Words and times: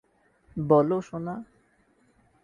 বলো, 0.57 0.97
সোনা। 1.01 1.35